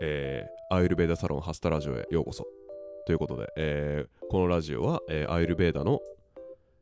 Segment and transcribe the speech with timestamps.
[0.00, 2.44] えーアイルベーダサロンハスタラジオへようこそ。
[3.06, 6.00] ということで、えーこのラジオは、えーアイルベーダの、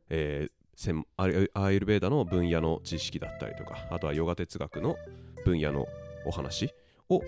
[0.09, 1.23] えー専ア
[1.53, 4.97] アイルベーダの分野の知識だったりとかあとはヨガ哲学の
[5.45, 5.87] 分野の
[6.25, 6.73] お話
[7.09, 7.21] を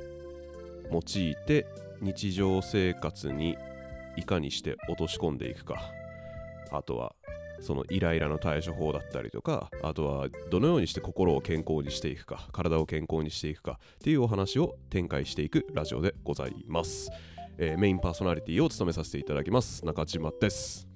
[0.91, 1.66] 用いて
[2.02, 3.58] 日常生活に
[4.17, 5.80] いかにして落とし込んでいくか
[6.72, 7.16] あとは
[7.61, 17.09] そのイライラの対処法だったりとかあとはどのようにして心を健康にしていくか体を健康にしていくかっていうお話を展開していくラジオでございます、
[17.57, 20.88] えーメインパーソナリティを務めさせていただきます中島です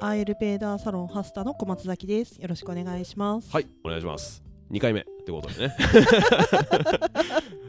[0.00, 2.40] アイルベーダーサロンハスタの小松崎です。
[2.40, 3.50] よろしくお願いします。
[3.50, 5.74] はいお願いします2回目ってことでね。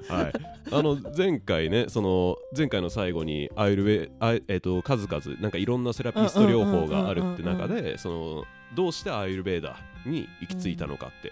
[0.09, 0.33] はい。
[0.71, 8.43] あの前回ねその前回の最後にアイルベあいえっ、と数々なんかいろんなセラピスト療法があるって中でその
[8.75, 11.31] どうしてアイルベーダーに行き着いたのかって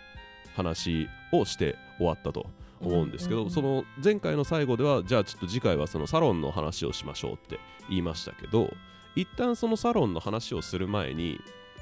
[0.56, 2.48] 話をして終わったと
[2.82, 8.72] 思うんですけど、その前回の最後ではじゃあちょっと次回はそのサロンの話をしましょうって言いましたけど
[9.16, 11.40] 一旦そのサロンの話をする前に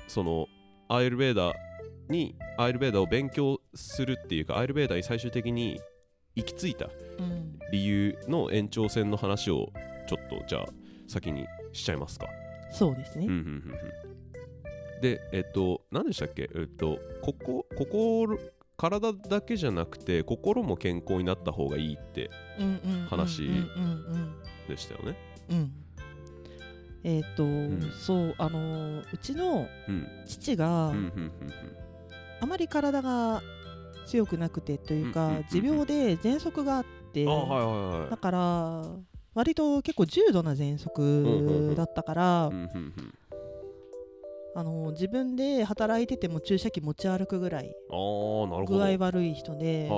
[0.08, 0.48] その
[0.88, 1.54] アイルベーダー
[2.10, 5.80] にアイルベーダーを勉強するっていうかアイルベーダーに最終的に
[6.36, 6.86] 行き着いた
[7.20, 7.60] うん。
[7.72, 9.72] 理由の延長線の話を
[10.08, 10.66] ちょっとじゃあ
[11.08, 12.28] 先にしちゃいますか。
[12.72, 13.26] そうですね。
[13.26, 13.46] うんうんうん
[14.96, 15.02] うん。
[15.02, 16.50] でえっと何でしたっけ？
[16.56, 18.38] えっとここ心
[18.78, 22.30] 体だけじゃなくて心も健康になった方がいいって
[23.10, 24.36] 話うんうん
[24.68, 25.18] でしたよね。
[27.04, 27.92] えっ、と、ん。
[27.92, 30.08] そうあのーうちのうん。
[30.26, 31.32] 父がうん
[32.42, 33.42] あまり体が
[34.06, 38.84] 強くなくてというか、持病で喘息があって、だから
[39.34, 42.46] 割と結構重度な喘息だったから、
[44.58, 47.76] あのー自分で働いてても注射器持ち歩くぐらい
[48.66, 48.84] 具ど。
[48.86, 49.90] 合悪い人で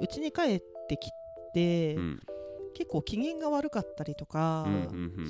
[0.00, 1.10] うちに帰ってき
[1.54, 2.20] て、うん。
[2.74, 4.66] 結構機嫌が悪かったりとか、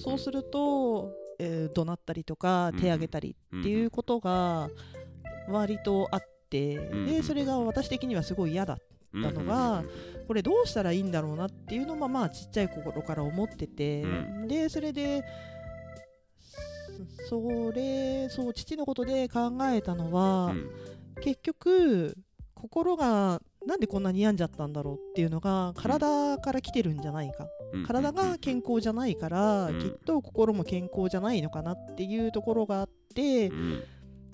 [0.03, 4.69] そうすると、えー怒鳴ったりとかうん手挙げたりっていうことが
[5.49, 6.21] 割とあっ
[6.51, 8.77] て、うんでそれが私的にはすごい嫌だ
[9.15, 9.85] うんたのが
[10.27, 15.25] これどうしたらいいんだろうなっていうのもまあちっちゃい頃から思ってて、うでそれで
[17.29, 20.71] そそれそう父のことで考えたのは、うん。
[21.23, 22.17] 結局
[22.55, 27.87] 心がなんでこんなに病んじゃったんだろうっていうのが体から来てるんじゃないか、うん。
[27.87, 29.79] 体が健康じゃないから、うん。
[29.79, 33.83] きっと心も健康じゃないのかなっていうところがあって、うん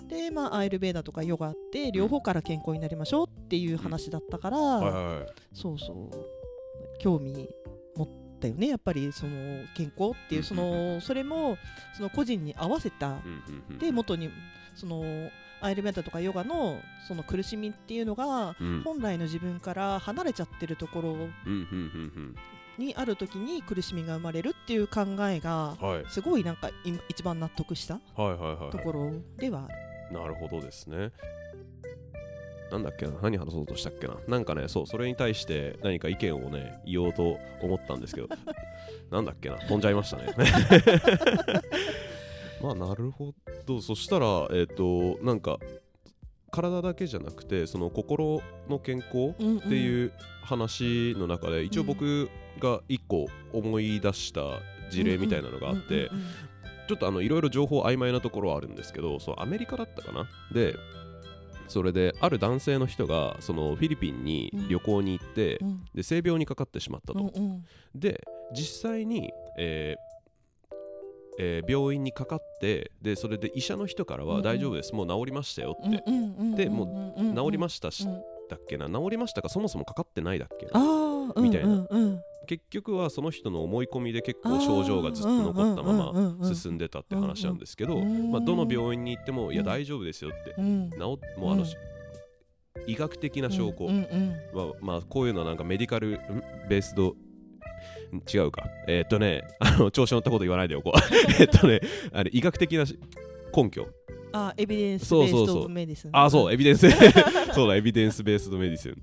[0.09, 5.27] でまあアイルベーダとかヨガあって両方から健康になりましょうっていう話だったから、はいはいはい。
[5.53, 6.09] そうそう。
[6.99, 7.47] 興味
[7.95, 8.09] 持っ
[8.41, 9.31] たよねやっぱりその
[9.75, 10.43] 健康っていう。
[10.43, 11.57] そのそれも
[11.95, 13.07] その個人に合わせた。
[13.07, 13.77] うんうんうん。
[13.77, 14.31] で元に
[14.75, 15.03] その
[15.61, 18.81] アイルベーダとかヨガのその苦しみっていうのがうん。
[18.83, 22.35] 本来の自分から離れちゃってるところうんうんうん
[22.79, 25.75] にある時に苦しみが生まれるっていう考えが
[26.07, 29.88] すごいなんか今一番納得したところではある。
[30.11, 31.11] なるほどですね。
[32.71, 38.27] なんだっけな何話そうとしたっけななんかね、そう、それに対して何か意見をね、言おうと思ったんですけど、
[39.09, 40.33] なんだっけな飛んじゃいましたね。
[42.61, 43.33] まあ、なるほ
[43.65, 43.81] ど。
[43.81, 45.59] そしたら、えっ、と、なんか、
[46.51, 50.11] 体だけじゃなくて、その心の健康うんうんっていう
[50.43, 54.59] 話の中で、一応僕が一個思い出した
[54.91, 56.23] 事例みたいなのがあって、うんうん
[56.89, 60.27] ちょっとあのいろいろ情報曖昧なところはあるんですけどそうアメリカだったかな？
[60.51, 60.75] で
[61.67, 65.67] それである男性の人がそのフィリピンに旅行に行って、うん。
[65.67, 67.65] うんで性病にかかってしまったと、うんうん。
[67.93, 68.23] で
[68.55, 70.75] 実際に、えー
[71.39, 76.03] えー病院にかかってでそれで医者の人からは大丈夫です、もう治りましたよって、
[76.55, 78.13] でもう治りましたし、うん。
[78.49, 78.87] だっけな？
[78.87, 79.49] 治りましたか？
[79.49, 80.65] そもそもかかってないだっけ
[81.39, 81.87] みたいな
[82.49, 91.67] 結局はその人の思い込みで結構症状がずっと残ったままま進んでたって話なんですけど、うんまあ、どの病院に行っても、いやうん大丈夫ですよって、うん治っもうあの、うん
[92.87, 101.81] 医学的な証拠は、まあ、こういうのはなんかメディカルんbased ん違うかえーっとねあの調子乗ったこと言わないでおこうえっとね
[102.13, 102.97] あれ医学的なし
[103.53, 103.85] 根拠
[104.31, 106.89] あ evidence base of medicine あそうエビデンス
[107.53, 108.95] そうだ evidence-based medicine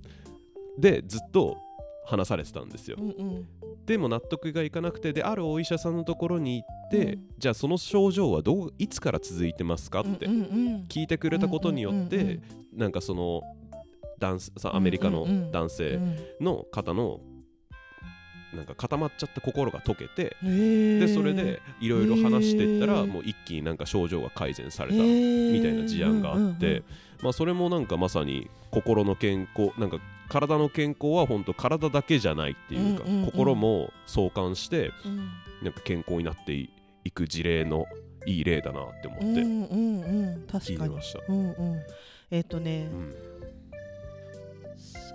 [0.78, 1.58] でずっと
[2.06, 2.96] 話されてたんですよ。
[2.98, 3.10] うんう
[3.40, 3.48] ん。
[3.84, 7.26] でも納得がいかなくてであるお医者さんのところに行って、うん。
[7.38, 10.84] じゃあその症状はどういつから続いてますかってうんうんうん。
[10.88, 12.42] 聞いてくれたことによって、うんうんうん
[12.76, 13.40] なんかその
[14.18, 15.50] 男性さアメリカのうんうんうん。
[15.50, 15.98] 男性
[16.40, 17.20] の方の
[18.54, 23.06] なんか固まっちゃった心が解けてうんでそれでいろいろ話していったらへー。
[23.06, 26.82] もう一気になんか症状が改善されたみみたいな事案があって、
[27.22, 33.30] まあ、それもなんかまさに心の健康なんか体の健康は本当体だけじゃないっていうか、うんうんうん。
[33.30, 35.30] 心も相関してうん。
[35.62, 36.70] なんか健康になってい
[37.04, 37.86] いく事例の
[38.26, 40.06] いい例だなって思ってうんうんう
[40.38, 40.74] ん聞確かに。
[40.74, 41.20] いてました。
[41.28, 41.80] うんうん。
[42.30, 43.14] えっ、とね、うん。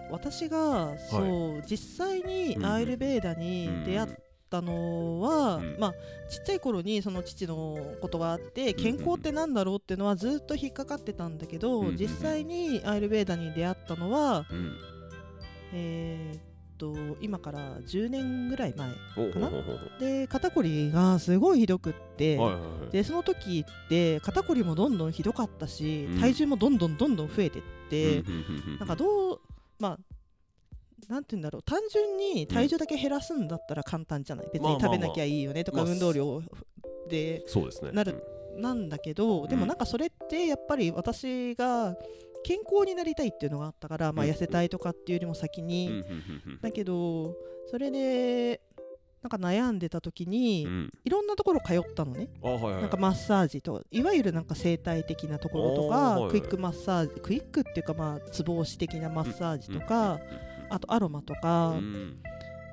[0.09, 4.09] 私がそう、実際にアイルベーダに出会っ
[4.49, 5.75] たのは、うん。
[5.79, 5.93] まあ
[6.29, 11.97] ちっちゃい頃にその父のことがあって健康ってなんだろうっていうのはずっと引っかかってたんだけど、うんうんうん。
[11.97, 14.90] 実際にアイルベーダに出会ったのは、うん
[15.73, 16.41] えーっ
[16.77, 18.89] と今から10年ぐらい前
[19.31, 19.51] かな？
[19.99, 22.91] で肩こりがすごいひどくって、はいはいはい。
[22.91, 26.19] でその時って肩こりもどんどんひどかったし、うん。
[26.19, 28.37] 体重もどんどんどんどん増えてって、うんうんう
[28.69, 29.39] んうんなんかどう
[29.77, 29.99] まあ
[31.07, 31.63] なんて言うんだろう。
[31.63, 34.93] 単純に体重だけ減らすんだったら簡単じゃない、別にまあまあまあ。
[34.93, 36.41] 食べなきゃいいよねとか、まあ運動量
[37.09, 37.43] で
[37.91, 38.23] なる
[38.57, 41.95] なんだけど、でもなんかそれってやっぱり私が
[42.43, 44.31] 健康になりたいっていうのがあったから、まあ、うん。
[44.31, 46.03] 痩せたいとかっていうよりも先に、
[46.61, 47.35] だけど
[47.69, 48.61] それで
[49.21, 50.91] なんか悩んでた時に、うん。
[51.03, 52.81] いろんなところ通ったのね、あはいはい。
[52.81, 56.31] なんかマッサージといわゆるなんか整体的なところとか、はいはい。
[56.31, 60.19] クイックマッサージクイックっていうかまあツボ押し的なマッサージとか、
[60.69, 61.75] あとアロマとか、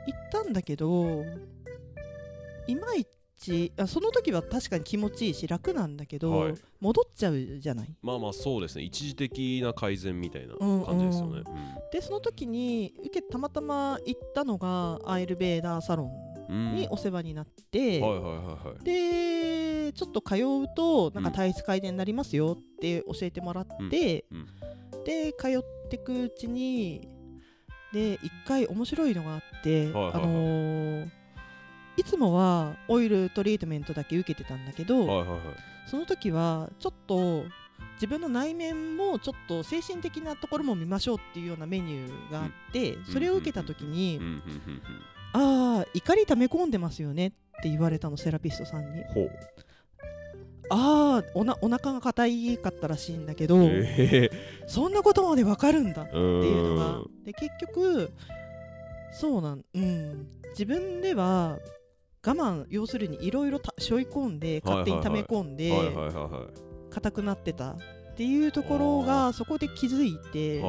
[0.06, 1.24] 行ったんだけど
[2.66, 3.06] いまい
[3.38, 6.54] ちあその時は確かに気持ちいいし楽なんだけど、はい。
[6.80, 7.88] 戻っちゃうじゃない？
[8.02, 8.82] まあまあそうですね。
[8.84, 11.42] 一時的な改善みたいなうん感じですよね。
[11.92, 16.10] でその時に受けたまたま行ったのがアイルベーダーサロン
[16.48, 16.74] うん。
[16.76, 18.84] にお世話になって、はいはいはいはい。
[18.84, 24.46] でちょっと通うとなんか体質改善になりますよって教えてもらって、うん。
[25.04, 27.08] で通ってくうちに
[27.92, 31.17] で一回面白いのがあって、あのー
[31.98, 35.40] いつもはオイルトリートメントだけ受けてたんだけど、はいはいはい。
[35.90, 37.44] その時はちょっと
[37.94, 44.42] 自分の内面もちょっと精神的なところも見ましょうっていうようなメニューがあって、それを受けた時に、うんうんうん
[45.30, 47.30] ああ怒り溜め込んでますよねっ
[47.62, 49.02] て言われたのセラピストさんに。
[50.70, 54.30] ああおなお腹が硬いかったらしいんだけど、え
[54.66, 56.44] そんなことまでわかるんだってえー。
[56.44, 58.10] いうのがで結局
[59.12, 61.58] そうなんうん自分では
[62.28, 65.72] 我慢要するにいろいろ背負い込んで勝手に溜め込んで
[66.90, 67.76] 硬くなってたっ
[68.16, 70.62] ていうところがそこで気づいて。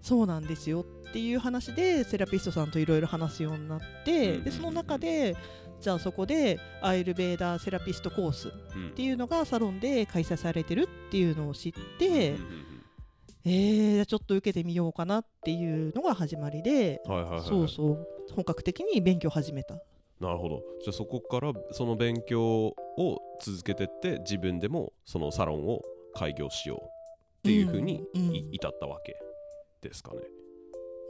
[0.00, 5.34] そうなんですよっていう話でセラピストさんといろいろ話すようになって、うんでその中で
[5.80, 8.90] じゃあそこでアイルベーダーセラピストコースっうん。
[8.94, 12.82] ていうのがサロンで開催されてるっていうのを知って、うんうん
[13.46, 17.42] えー、じゃあちょっと受けてみようかなっていうのが始まりで、うんはいはいはい。
[17.48, 18.06] そうそう。
[18.34, 19.78] 本格的に勉強を始めた。
[20.24, 20.62] なるほど。
[20.82, 22.76] じゃあそこからその勉強を
[23.42, 25.82] 続けてって自分でもそのサロンを
[26.14, 29.16] 開業しようっていうふうにうん至ったわけ
[29.86, 30.20] ですかね。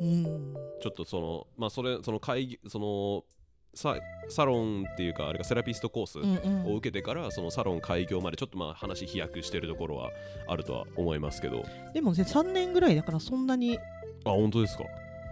[0.01, 0.55] うん。
[0.83, 3.25] ちょっとそのまあそれその会議その
[3.73, 3.97] サ
[4.29, 6.73] サロンっていうかあれがセラピストコースうんうん。
[6.73, 10.11] を受けてからそのサロン開業までちょっとまあ話飛躍してるところは
[10.49, 11.63] あるとは思いますけど。
[11.93, 13.79] でもね3年ぐらいだからそんなに、
[14.25, 14.85] あ本当ですか。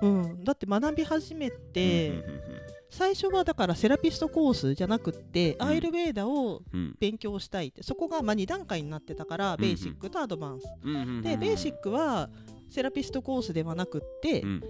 [0.03, 2.62] うん、だって学び始めて、うんうん
[2.93, 5.67] 最初はだからセラピストコースじゃなくって、うん。
[5.67, 6.95] アイルベーダをうん。
[7.01, 10.65] 勉強したいってそこがまあ2段階になってたから、ベーシックとアドバンス、
[11.23, 12.29] でベーシックは
[12.69, 14.61] セラピストコースではなくって、うん。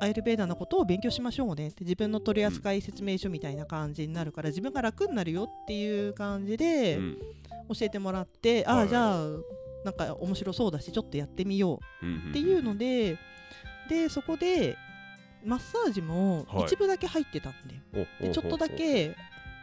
[0.00, 7.18] アイルベーダのことを勉強しましょうねって自分の取扱説明書みたいな感じになるから自分が楽になるよっていう感じでうん。
[7.70, 9.26] 教えてもらって、あはいあじゃあ
[9.84, 12.30] なんか面白そうだしちょっとやってみよううん。
[12.30, 13.16] っていうので、
[13.88, 14.76] でそこで
[15.44, 16.64] マッサージもはい。
[16.64, 18.06] 一部だけ入ってたんだよ。
[18.20, 19.16] おおでちょっとだけ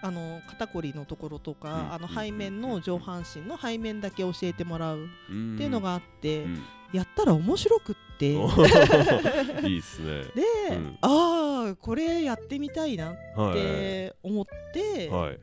[0.04, 6.64] あの肩こりのところとか、うんあの背面の上半身の背面だけ教えてもらうっていうのがあって、うん。
[6.92, 8.36] やったら面白くって。
[8.36, 8.48] お
[9.66, 10.24] いいっすね。
[10.70, 10.98] で、うん。
[11.02, 13.54] ああこれやってみたいなっはい。
[13.54, 15.40] て思って、はい。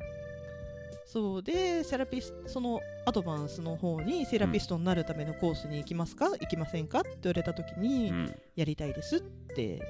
[1.06, 7.00] そうでセラピスそのアドバンスの方にセラピストになるためのコースに行きますか、行きませんか？
[7.00, 8.34] って言われた時に、うん。
[8.56, 9.80] やりたいですって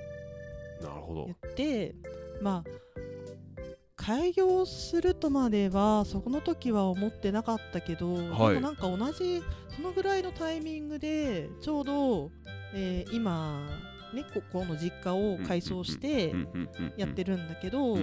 [0.83, 1.27] なるほど。
[1.27, 1.95] 言って
[2.41, 2.71] まあ
[3.97, 8.55] 開業するとまではそこの時は思ってなかったけど、はい。
[8.55, 9.43] でもなんか同じ
[9.75, 12.31] そのぐらいのタイミングでちょうど、
[12.75, 13.67] えー今
[14.15, 16.33] ねここの実家を改装して
[16.97, 17.99] やってるるんだけど、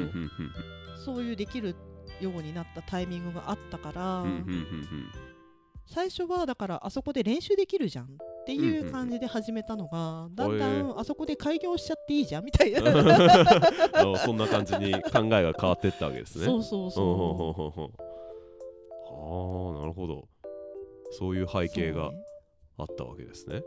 [1.04, 1.76] そういうできる
[2.22, 4.26] ようになったタイミングがあったから、
[5.88, 8.06] 最初はだからあそこで練習できるじゃん。
[8.06, 8.08] っ
[8.46, 12.82] ていう感じで始めたのが、だんだへんあそこで開業しちゃっていいじゃんみたいな、
[14.24, 16.46] そんな感じに考えが変わってったわけですね。
[16.46, 17.82] そうそうそほう
[19.08, 20.28] はあなるほど。
[21.12, 22.12] そういう背う景が
[22.78, 23.64] あったわけですね。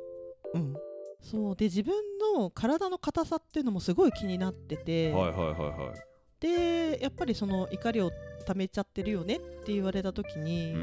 [0.55, 0.75] うん。
[1.21, 1.95] そうで自分
[2.37, 6.09] の体の硬さっていうのもすごい気になってて、はいはいはいはい。
[6.41, 8.11] でやっぱりその怒りを
[8.47, 10.77] 溜めちゃってるよねって言われた時に、う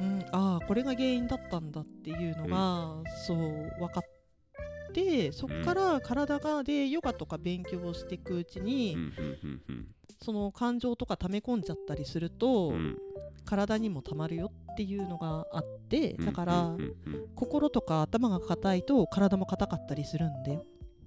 [0.00, 3.38] うんんああこれが原因だったんだっていうのが、そう
[3.78, 9.86] 分かってそこから体がでヨガとか勉強をしていくうちに、うんうんうん
[10.22, 12.74] その感情とか溜め込んじゃったりすると、うん。
[12.74, 12.98] うん
[13.46, 16.94] 体にも溜まるよっていうのがあってうんだから、うんうんうん。
[17.34, 20.66] 心とか頭が硬いと体も硬かったりするんだよ。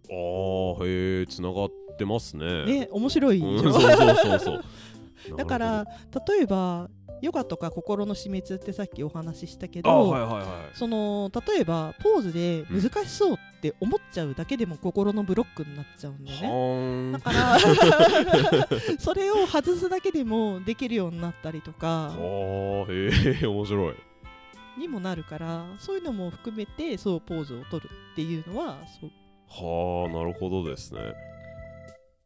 [0.10, 2.66] ああへえつながってますね。
[2.66, 3.50] ね面白いでしょ？
[3.52, 4.64] うんそうそうそうそう
[5.38, 5.86] だから
[6.28, 6.90] 例えば
[7.22, 10.42] ヨガとか心の死滅ってさっきお話ししたけどはいはいは
[10.74, 10.78] い。
[10.78, 17.12] その例えばポーズで難しそうって思っちゃうだけでも心のブロックになっちゃうんだよね。
[17.14, 17.58] だから
[19.00, 23.10] それを外すだけでもできるようになったりとかはあへ
[23.42, 23.96] え面白い。
[24.78, 29.12] にもなるからそういうのも含めてそうポーズを取るっていうのはそう。
[29.48, 31.00] はあなるほどですね。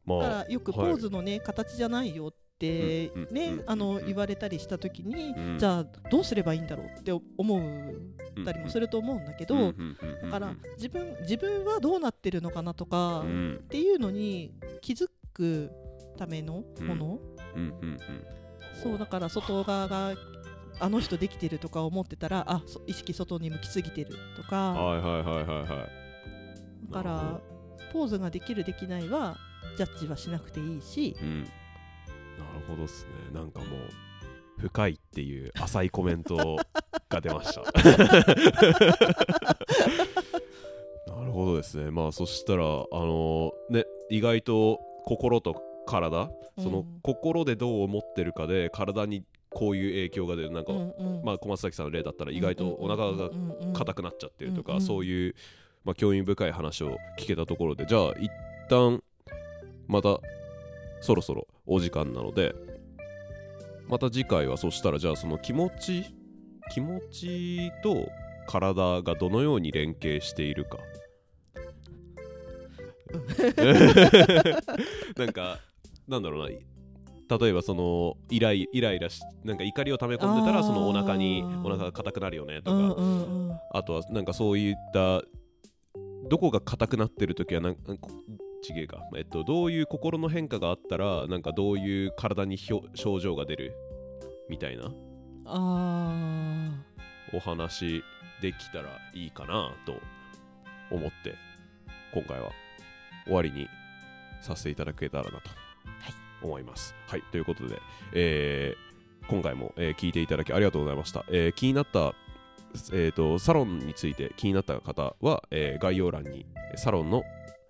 [0.06, 0.94] まだかあらよくポはい。
[0.94, 3.64] ーズのね、形じゃないよってうんうんね、
[4.06, 5.58] 言われたりした時に、うん。
[5.60, 7.22] じゃあどうすればいいんだろうって思
[7.58, 9.74] ったりもすると思うんだけど、
[10.24, 13.66] だから自分自分はどうなってるのかなとか、っうん。
[13.70, 15.70] ていうのに気づく
[16.18, 17.20] ためのもの、
[18.82, 20.16] そうだから外側が
[20.80, 26.92] あの人できてるとか思ってたらあそ意識外に向きすぎてるとか、はいはいはいはいはい。
[26.92, 27.42] だから
[27.92, 29.38] ポーズができるできないは
[29.78, 31.44] ジャッジはしなくていいし、うん。
[31.44, 31.48] な
[32.44, 33.12] るほどですね。
[33.34, 33.70] なんかもう
[34.60, 36.58] 深いっていう浅いコメント
[37.10, 37.62] が出ました。
[41.08, 41.92] なるほどですね。
[41.92, 50.52] まあそしたらあのね意外と心と体そのうん心でどう思ってるかで体にこういう影響が出る。
[50.52, 51.24] なんか、うんうん。
[51.24, 53.30] まあ小松崎さんの例だったら意外とお腹が
[53.74, 54.86] 硬くなっちゃってるとか、うんうん。
[54.86, 55.36] そういう、
[55.84, 57.86] まあ、興味深い話を聞けたところで。
[57.86, 58.30] じゃあ一
[58.70, 59.02] 旦
[59.88, 60.20] また
[61.02, 62.56] そろそろお時間なので
[63.88, 66.06] また次回はそしたらじゃあその気持ち
[66.72, 68.10] 気持ちと
[68.48, 70.78] 体がどのように連携しているか。
[75.18, 75.60] なんか
[76.08, 76.56] なんだろうな。
[77.40, 83.60] 例えばそのイライイライラしなんか怒りを溜め込んでたらそのお腹にお腹が硬くなるよねとか、うんうんうん。
[83.72, 85.22] あとはなんかそういった
[86.30, 87.82] どこが硬くなってる時はなんか
[88.64, 92.82] ちげえか、えっと、どういう心の変化があったらなんかどういう体に症
[93.20, 93.74] 状が出る？
[94.50, 94.92] みたいな。
[95.46, 96.72] あ
[97.34, 98.04] お話
[98.42, 99.96] できたらいいかなと
[100.92, 101.36] 思って
[102.14, 102.52] 今回は
[103.26, 103.68] 終わりに
[104.42, 105.42] させていただけたらなと
[106.42, 106.96] 思います。
[107.08, 107.80] はい、ということで、
[108.14, 108.88] えー
[109.30, 111.26] 今回も、えー聞いていただきありがとうございました。
[111.30, 112.14] えー気になった
[112.94, 116.46] えー、とサロンについて気になった方は、えー概要欄に
[116.76, 117.24] サロンの、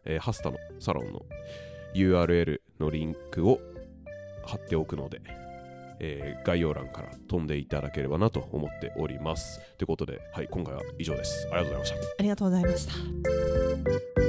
[0.07, 1.25] えーハスタのサロンの
[1.93, 3.59] URL のリンクを
[4.45, 5.21] 貼っておくので、
[5.99, 9.59] えー概要欄から飛んでいただければなと思っております。
[9.77, 11.47] ということで、はい、今回は以上です。
[11.51, 11.95] ありがとうございました。
[12.19, 12.87] ありがとうございまし
[14.21, 14.26] た